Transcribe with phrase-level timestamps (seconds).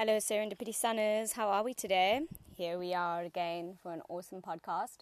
[0.00, 1.32] Hello, Serendipity Sunners.
[1.32, 2.20] How are we today?
[2.54, 4.98] Here we are again for an awesome podcast.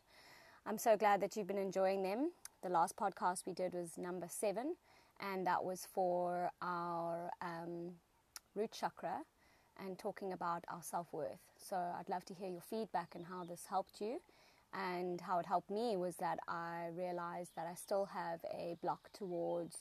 [0.64, 2.30] I'm so glad that you've been enjoying them.
[2.62, 4.76] The last podcast we did was number seven,
[5.20, 7.90] and that was for our um,
[8.54, 9.18] root chakra
[9.78, 11.44] and talking about our self worth.
[11.58, 14.22] So I'd love to hear your feedback and how this helped you.
[14.72, 19.10] And how it helped me was that I realized that I still have a block
[19.12, 19.76] towards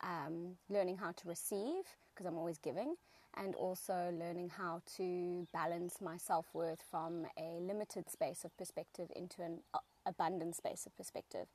[0.00, 1.82] um, learning how to receive
[2.14, 2.94] because I'm always giving
[3.36, 9.10] and also learning how to balance my self worth from a limited space of perspective
[9.14, 9.58] into an
[10.06, 11.46] abundant space of perspective.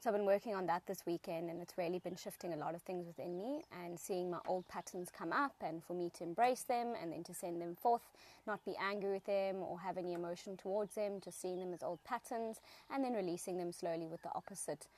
[0.00, 2.74] So I've been working on that this weekend, and it's really been shifting a lot
[2.74, 6.24] of things within me and seeing my old patterns come up, and for me to
[6.24, 8.02] embrace them and then to send them forth,
[8.46, 11.82] not be angry with them or have any emotion towards them, just seeing them as
[11.82, 12.60] old patterns,
[12.92, 14.88] and then releasing them slowly with the opposite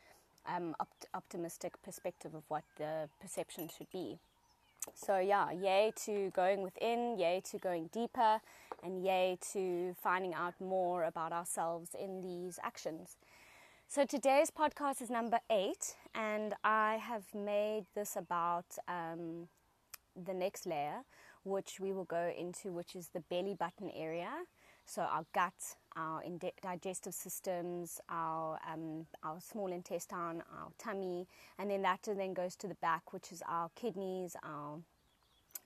[0.48, 4.18] um, opt- optimistic perspective of what the perception should be.
[4.94, 8.40] So, yeah, yay to going within, yay to going deeper,
[8.82, 13.16] and yay to finding out more about ourselves in these actions.
[13.88, 19.48] So, today's podcast is number eight, and I have made this about um,
[20.16, 21.02] the next layer,
[21.44, 24.30] which we will go into, which is the belly button area.
[24.86, 26.22] So, our gut, our
[26.62, 31.26] digestive systems, our um, our small intestine, our tummy,
[31.58, 34.78] and then that then goes to the back, which is our kidneys, our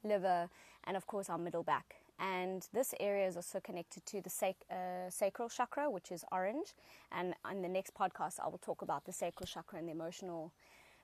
[0.02, 0.48] liver,
[0.84, 1.96] and of course our middle back.
[2.18, 6.74] And this area is also connected to the sac- uh, sacral chakra, which is orange.
[7.12, 10.52] And in the next podcast, I will talk about the sacral chakra and the emotional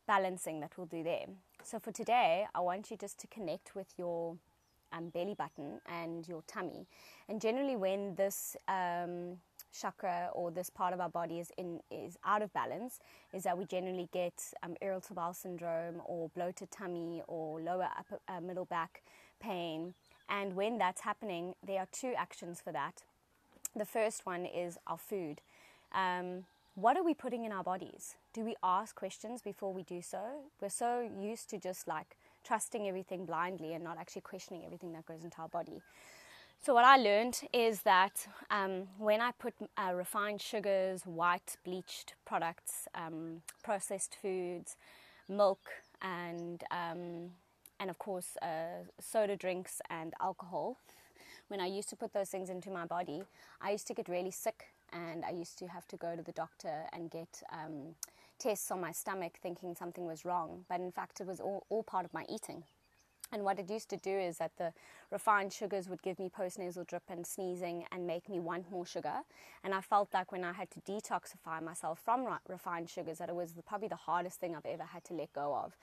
[0.06, 1.27] balancing that we'll do there.
[1.62, 4.37] So for today, I want you just to connect with your
[4.97, 6.87] um, belly button and your tummy.
[7.29, 9.39] And generally, when this um,
[9.79, 13.01] chakra or this part of our body is in is out of balance,
[13.33, 18.19] is that we generally get um, irritable bowel syndrome or bloated tummy or lower upper
[18.29, 19.03] uh, middle back
[19.41, 19.95] pain.
[20.29, 23.03] And when that's happening, there are two actions for that.
[23.77, 25.41] The first one is our food.
[25.93, 28.17] Um, what are we putting in our bodies?
[28.33, 30.19] Do we ask questions before we do so?
[30.61, 35.05] We're so used to just like trusting everything blindly and not actually questioning everything that
[35.07, 35.83] goes into our body.
[36.65, 42.15] So, what I learned is that um, when I put uh, refined sugars, white bleached
[42.25, 44.77] products, um, processed foods,
[45.29, 45.61] milk,
[46.03, 47.31] and um,
[47.79, 50.79] and of course uh, soda drinks and alcohol,
[51.49, 53.23] when I used to put those things into my body,
[53.61, 56.33] I used to get really sick, and I used to have to go to the
[56.33, 57.95] doctor and get um,
[58.39, 60.65] tests on my stomach, thinking something was wrong.
[60.69, 62.65] But in fact, it was all, all part of my eating.
[63.33, 64.73] And what it used to do is that the
[65.11, 69.15] refined sugars would give me postnasal drip and sneezing and make me want more sugar.
[69.65, 73.35] And I felt like when I had to detoxify myself from refined sugars, that it
[73.35, 75.77] was probably the hardest thing I've ever had to let go of.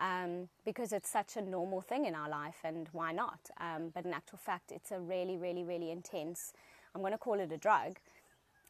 [0.00, 3.38] Um, because it's such a normal thing in our life, and why not?
[3.60, 6.52] Um, but in actual fact, it's a really, really, really intense,
[6.94, 7.98] I'm going to call it a drug,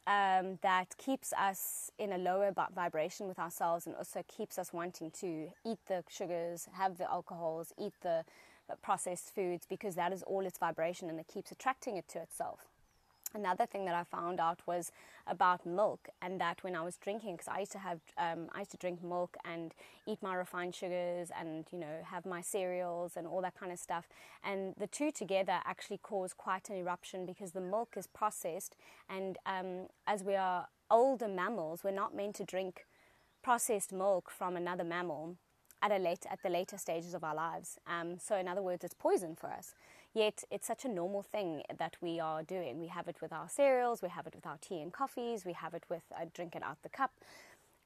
[0.09, 5.11] um, that keeps us in a lower vibration with ourselves and also keeps us wanting
[5.11, 8.25] to eat the sugars, have the alcohols, eat the
[8.83, 12.61] processed foods because that is all its vibration and it keeps attracting it to itself.
[13.35, 14.91] Another thing that I found out was
[15.27, 18.61] about milk, and that when I was drinking, because I used to have, um, I
[18.61, 19.75] used to drink milk and
[20.07, 23.79] eat my refined sugars, and you know have my cereals and all that kind of
[23.79, 24.09] stuff,
[24.43, 28.77] and the two together actually cause quite an eruption because the milk is processed,
[29.09, 32.87] and um, as we are older mammals, we're not meant to drink
[33.43, 35.37] processed milk from another mammal
[35.81, 37.79] at a late at the later stages of our lives.
[37.87, 39.75] Um, so in other words, it's poison for us.
[40.19, 42.81] Yet it's such a normal thing that we are doing.
[42.81, 45.53] We have it with our cereals, we have it with our tea and coffees, we
[45.53, 47.13] have it with uh, drinking out the cup,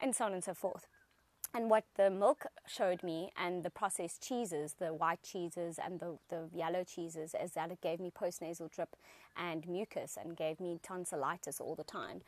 [0.00, 0.86] and so on and so forth.
[1.52, 6.16] And what the milk showed me, and the processed cheeses, the white cheeses and the,
[6.30, 8.96] the yellow cheeses, is that it gave me postnasal drip
[9.36, 12.22] and mucus and gave me tonsillitis all the time.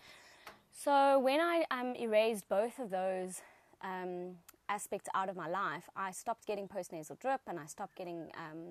[0.70, 3.40] So when I um, erased both of those
[3.80, 4.36] um,
[4.74, 8.62] aspects out of my life, I stopped getting postnasal drip and I stopped getting um,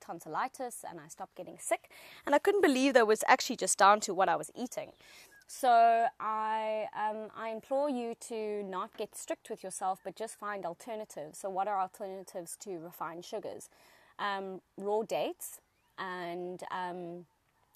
[0.00, 1.90] tonsillitis and I stopped getting sick.
[2.24, 4.90] And I couldn't believe that it was actually just down to what I was eating.
[5.48, 10.66] So I, um, I implore you to not get strict with yourself, but just find
[10.66, 11.38] alternatives.
[11.38, 13.70] So, what are alternatives to refined sugars?
[14.18, 15.60] Um, raw dates,
[15.98, 17.24] and um,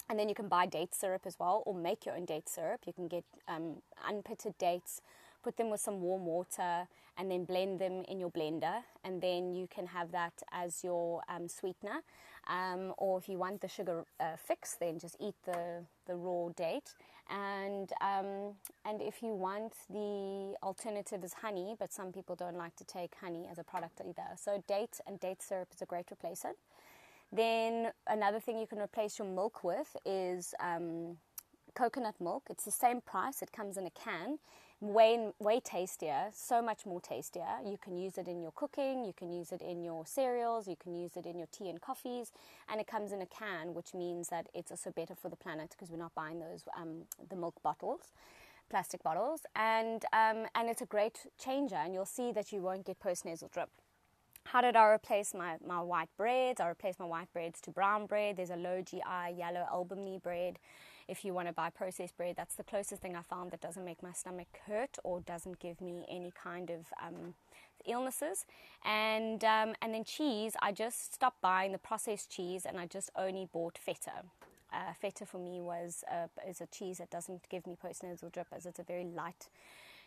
[0.07, 2.81] and then you can buy date syrup as well, or make your own date syrup.
[2.85, 5.01] You can get um, unpitted dates
[5.43, 6.87] put them with some warm water,
[7.17, 8.81] and then blend them in your blender.
[9.03, 12.01] And then you can have that as your um, sweetener.
[12.47, 16.49] Um, or if you want the sugar uh, fix, then just eat the, the raw
[16.49, 16.93] date.
[17.29, 22.75] And um, and if you want the alternative is honey, but some people don't like
[22.75, 24.35] to take honey as a product either.
[24.35, 26.57] So date and date syrup is a great replacement.
[27.31, 31.17] Then another thing you can replace your milk with is um,
[31.73, 32.43] coconut milk.
[32.49, 33.41] It's the same price.
[33.41, 34.37] It comes in a can.
[34.83, 37.47] Way, way tastier, so much more tastier.
[37.65, 40.75] You can use it in your cooking, you can use it in your cereals, you
[40.75, 42.33] can use it in your tea and coffees,
[42.67, 45.69] and it comes in a can, which means that it's also better for the planet
[45.69, 48.11] because we're not buying those um, the milk bottles
[48.69, 51.75] plastic bottles, and um, and it's a great changer.
[51.75, 53.69] And you'll see that you won't get postnasal drip.
[54.45, 56.59] How did I replace my, my white breads?
[56.59, 58.37] I replaced my white breads to brown bread.
[58.37, 60.59] There's a low GI yellow Albany bread.
[61.07, 63.83] If you want to buy processed bread, that's the closest thing I found that doesn't
[63.83, 67.33] make my stomach hurt or doesn't give me any kind of um,
[67.85, 68.45] illnesses.
[68.85, 73.09] And um, and then cheese, I just stopped buying the processed cheese and I just
[73.15, 74.23] only bought feta.
[74.71, 76.03] Uh, feta for me was
[76.47, 79.49] is a cheese that doesn't give me postnasal drip as it's a very light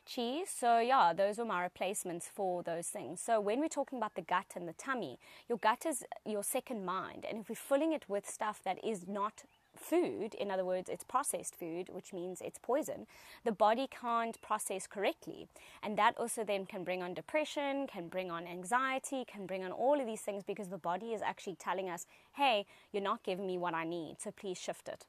[0.07, 0.49] cheese.
[0.49, 3.21] So yeah, those were my replacements for those things.
[3.21, 6.85] So when we're talking about the gut and the tummy, your gut is your second
[6.85, 9.45] mind, and if we're filling it with stuff that is not
[9.79, 13.07] food, in other words, it's processed food, which means it's poison,
[13.45, 15.49] the body can't process correctly.
[15.83, 19.73] And that also then can bring on depression, can bring on anxiety, can bring on
[19.73, 23.47] all of these things because the body is actually telling us, hey, you're not giving
[23.47, 25.05] me what I need, so please shift it.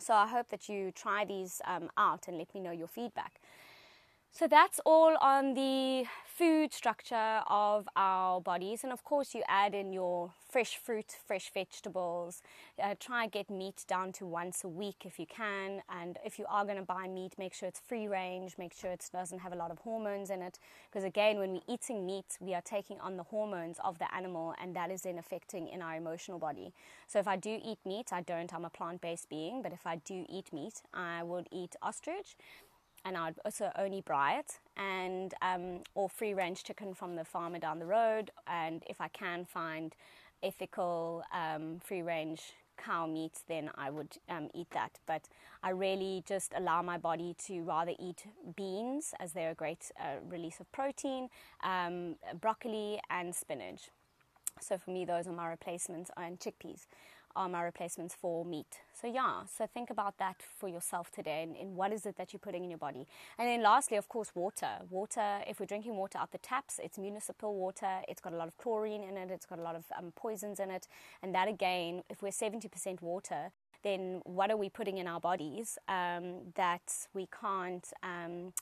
[0.00, 3.40] So I hope that you try these um, out and let me know your feedback.
[4.38, 8.84] So that's all on the food structure of our bodies.
[8.84, 12.40] And of course, you add in your fresh fruit, fresh vegetables.
[12.80, 15.82] Uh, try and get meat down to once a week if you can.
[15.90, 18.92] And if you are going to buy meat, make sure it's free range, make sure
[18.92, 20.60] it doesn't have a lot of hormones in it.
[20.88, 24.54] Because again, when we're eating meat, we are taking on the hormones of the animal,
[24.62, 26.72] and that is then affecting in our emotional body.
[27.08, 29.84] So if I do eat meat, I don't, I'm a plant based being, but if
[29.84, 32.36] I do eat meat, I would eat ostrich
[33.08, 37.58] and I'd also only braai it and um, or free range chicken from the farmer
[37.58, 38.30] down the road.
[38.46, 39.96] And if I can find
[40.42, 44.98] ethical um, free range cow meat then I would um, eat that.
[45.06, 45.22] But
[45.62, 50.20] I really just allow my body to rather eat beans as they're a great uh,
[50.28, 51.30] release of protein
[51.64, 53.88] um, broccoli and spinach.
[54.60, 56.84] So for me those are my replacements and chickpeas
[57.36, 58.80] are my replacements for meat.
[59.00, 62.32] So yeah, so think about that for yourself today and, and, what is it that
[62.32, 63.06] you're putting in your body.
[63.38, 64.78] And then lastly, of course, water.
[64.90, 68.00] Water, if we're drinking water out the taps, it's municipal water.
[68.08, 69.30] It's got a lot of chlorine in it.
[69.30, 70.88] It's got a lot of um, poisons in it.
[71.22, 73.50] And that again, if we're 70% water,
[73.82, 77.86] then what are we putting in our bodies um, that we can't...
[78.02, 78.52] Um,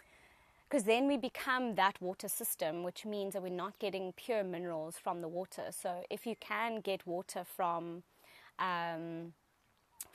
[0.69, 4.97] because then we become that water system, which means that we're not getting pure minerals
[5.01, 5.67] from the water.
[5.71, 8.03] So, if you can get water from
[8.59, 9.33] um,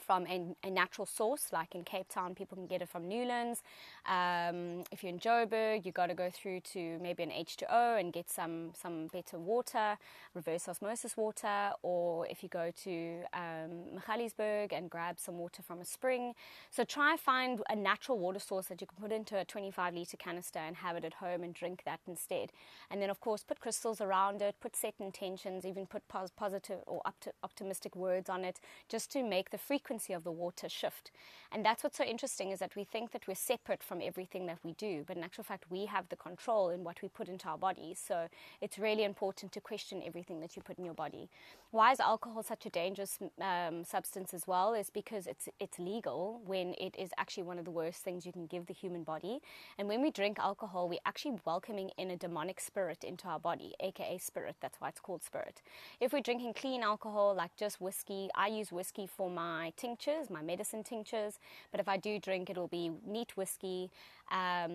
[0.01, 3.61] from a, a, natural source, like in Cape Town, people can get it from Newlands.
[4.05, 8.11] Um, if you're in Joburg, you've got to go through to maybe an H2O and
[8.11, 9.97] get some some better water,
[10.33, 15.79] reverse osmosis water, or if you go to um, Magaliesburg and grab some water from
[15.79, 16.33] a spring.
[16.69, 20.17] So try find a natural water source that you can put into a 25 liter
[20.17, 22.51] canister and have it at home and drink that instead.
[22.89, 27.01] And then of course put crystals around it, put set intentions, even put positive or
[27.43, 28.59] optimistic words on it,
[28.89, 31.11] just to make the frequency of the water shift.
[31.53, 34.59] And that's what's so interesting is that we think that we're separate from everything that
[34.63, 37.49] we do, but in actual fact, we have the control in what we put into
[37.49, 38.01] our bodies.
[38.05, 38.27] So
[38.61, 41.29] it's really important to question everything that you put in your body.
[41.71, 44.73] Why is alcohol such a dangerous um, substance as well?
[44.73, 48.31] Is because it's it's legal when it is actually one of the worst things you
[48.31, 49.39] can give the human body.
[49.77, 53.73] And when we drink alcohol, we're actually welcoming in a demonic spirit into our body,
[53.79, 54.55] aka spirit.
[54.61, 55.61] That's why it's called spirit.
[55.99, 60.41] If we're drinking clean alcohol, like just whiskey, I use whiskey for my tinctures, my
[60.41, 61.33] medicine tinctures.
[61.71, 63.89] But if I do drink, it'll be neat whiskey.
[64.31, 64.73] Um,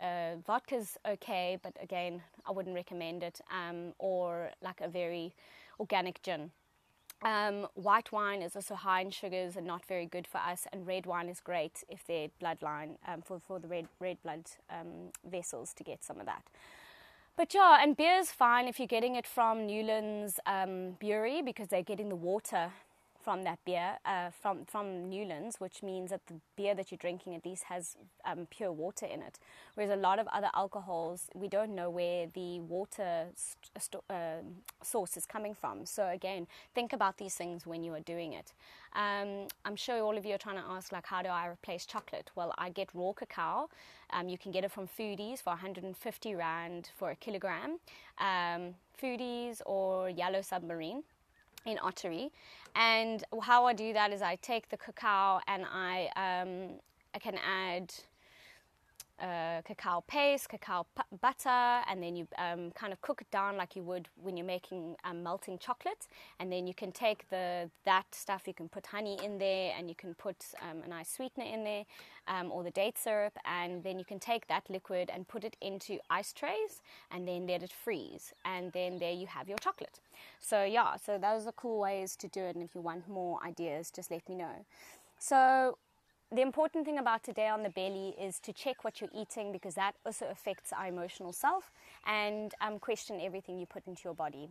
[0.00, 3.40] uh, vodka's okay, but again, I wouldn't recommend it.
[3.50, 5.34] Um, or like a very
[5.78, 6.50] organic gin.
[7.22, 10.86] Um, white wine is also high in sugars and not very good for us, and
[10.86, 15.12] red wine is great if they're bloodline um, for for the red red blood um,
[15.24, 16.42] vessels to get some of that.
[17.36, 21.68] But yeah, and beer is fine if you're getting it from Newlands um, Brewery because
[21.68, 22.72] they're getting the water
[23.22, 27.34] from that beer uh, from from Newlands, which means that the beer that you're drinking
[27.34, 29.38] at least has um, pure water in it.
[29.74, 34.42] Whereas a lot of other alcohols, we don't know where the water st- uh,
[34.82, 35.86] source is coming from.
[35.86, 38.52] So again, think about these things when you are doing it.
[38.94, 41.86] Um, I'm sure all of you are trying to ask, like, how do I replace
[41.86, 42.30] chocolate?
[42.34, 43.70] Well, I get raw cacao.
[44.10, 47.78] Um, you can get it from Foodies for 150 rand for a kilogram.
[48.18, 51.02] Um, Foodies or Yellow Submarine
[51.66, 52.30] in Ottery.
[52.74, 56.80] And how I do that is I take the cacao and I um,
[57.14, 57.92] I can add
[59.22, 60.84] uh, cacao paste, cacao
[61.20, 64.46] butter, and then you um, kind of cook it down like you would when you're
[64.46, 66.08] making um, melting chocolate.
[66.40, 69.88] And then you can take the that stuff, you can put honey in there, and
[69.88, 71.84] you can put um, a nice sweetener in there,
[72.26, 75.56] um, or the date syrup, and then you can take that liquid and put it
[75.60, 80.00] into ice trays, and then let it freeze, and then there you have your chocolate.
[80.40, 82.56] So yeah, so those are cool ways to do it.
[82.56, 84.64] And if you want more ideas, just let me know.
[85.18, 85.78] So
[86.34, 89.74] the important thing about today on the belly is to check what you're eating because
[89.74, 91.70] that also affects our emotional self
[92.06, 94.48] and um, question everything you put into your body.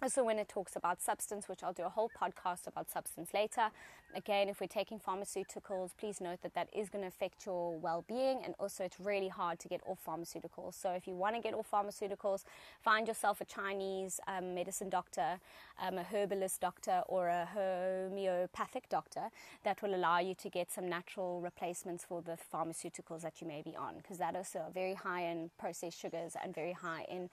[0.00, 3.68] Also, when it talks about substance, which I'll do a whole podcast about substance later.
[4.14, 8.04] Again, if we're taking pharmaceuticals, please note that that is going to affect your well
[8.06, 10.74] being, and also it's really hard to get off pharmaceuticals.
[10.74, 12.44] So, if you want to get off pharmaceuticals,
[12.80, 15.40] find yourself a Chinese um, medicine doctor,
[15.82, 19.30] um, a herbalist doctor, or a homeopathic doctor
[19.64, 23.62] that will allow you to get some natural replacements for the pharmaceuticals that you may
[23.62, 27.28] be on, because that is very high in processed sugars and very high in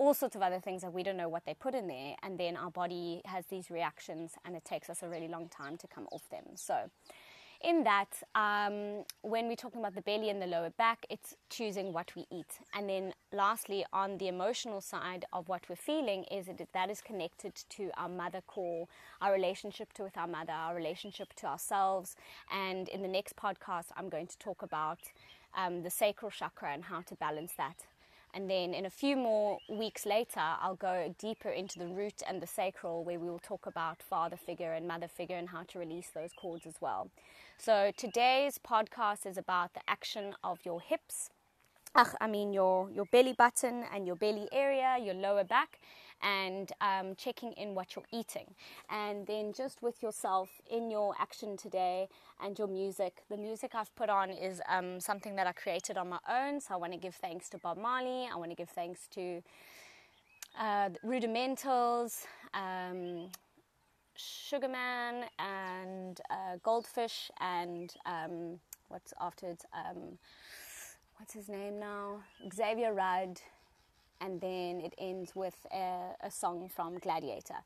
[0.00, 2.40] all sorts of other things that we don't know what they put in there, and
[2.40, 5.86] then our body has these reactions, and it takes us a really long time to
[5.86, 6.44] come off them.
[6.54, 6.90] So,
[7.62, 11.92] in that, um, when we're talking about the belly and the lower back, it's choosing
[11.92, 12.60] what we eat.
[12.72, 17.02] And then, lastly, on the emotional side of what we're feeling, is that that is
[17.02, 18.88] connected to our mother core,
[19.20, 22.16] our relationship to with our mother, our relationship to ourselves.
[22.50, 25.00] And in the next podcast, I'm going to talk about
[25.54, 27.84] um, the sacral chakra and how to balance that.
[28.32, 32.40] And then in a few more weeks later, I'll go deeper into the root and
[32.40, 35.78] the sacral, where we will talk about father figure and mother figure and how to
[35.78, 37.10] release those cords as well.
[37.58, 41.30] So today's podcast is about the action of your hips.
[41.94, 45.80] I mean your your belly button and your belly area, your lower back,
[46.22, 48.54] and um, checking in what you're eating.
[48.88, 52.08] And then just with yourself in your action today
[52.42, 53.22] and your music.
[53.30, 56.60] The music I've put on is um, something that I created on my own.
[56.60, 58.28] So I want to give thanks to Bob Marley.
[58.32, 59.42] I want to give thanks to
[60.58, 62.24] uh, Rudimentals,
[62.54, 63.30] um,
[64.16, 68.58] Sugarman, and uh, Goldfish, and um,
[68.88, 69.64] what's after it?
[69.72, 70.18] Um,
[71.16, 72.20] what's his name now?
[72.52, 73.40] Xavier Rudd
[74.20, 77.56] and then it ends with a, a, song from Gladiator.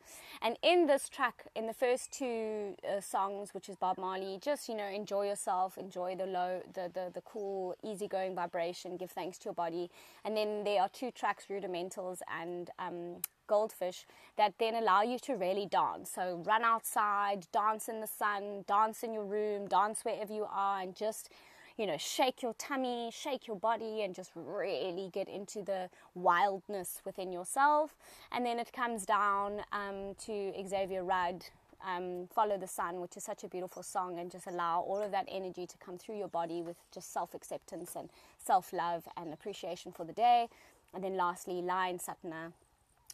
[0.41, 4.69] And in this track, in the first two uh, songs, which is Bob Marley, just
[4.69, 9.39] you know, enjoy yourself, enjoy the low, the, the the cool, easygoing vibration, give thanks
[9.39, 9.91] to your body.
[10.25, 14.07] And then there are two tracks, Rudimentals and um, Goldfish,
[14.37, 16.11] that then allow you to really dance.
[16.15, 20.81] So run outside, dance in the sun, dance in your room, dance wherever you are,
[20.81, 21.31] and just
[21.77, 27.01] you know, shake your tummy, shake your body, and just really get into the wildness
[27.05, 27.97] within yourself.
[28.31, 31.45] And then it comes down um, to Xavier Rudd.
[31.87, 35.11] Um, Follow the Sun, which is such a beautiful song, and just allow all of
[35.11, 38.09] that energy to come through your body with just self acceptance and
[38.43, 40.49] self love and appreciation for the day.
[40.95, 42.53] And then lastly, lie in Satna,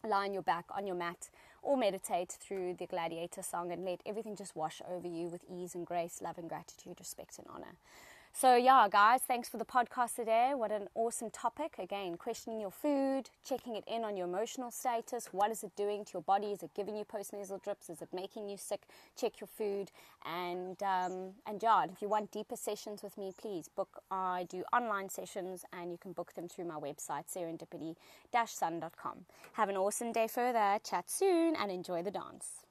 [0.06, 1.30] lie on your back on your mat,
[1.62, 5.74] or meditate through the Gladiator song and let everything just wash over you with ease
[5.74, 7.74] and grace, love and gratitude, respect and honor.
[8.32, 10.52] So, yeah, guys, thanks for the podcast today.
[10.54, 11.74] What an awesome topic.
[11.78, 15.28] Again, questioning your food, checking it in on your emotional status.
[15.32, 16.46] What is it doing to your body?
[16.46, 17.90] Is it giving you postnasal drips?
[17.90, 18.82] Is it making you sick?
[19.14, 19.90] Check your food.
[20.24, 24.02] And, um, and yeah, if you want deeper sessions with me, please book.
[24.10, 27.96] I do online sessions and you can book them through my website, serendipity
[28.46, 29.26] sun.com.
[29.54, 30.78] Have an awesome day further.
[30.82, 32.69] Chat soon and enjoy the dance.